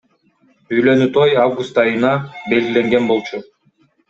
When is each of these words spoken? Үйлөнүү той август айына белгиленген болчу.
Үйлөнүү 0.77 1.07
той 1.17 1.35
август 1.41 1.77
айына 1.83 2.15
белгиленген 2.55 3.13
болчу. 3.13 3.45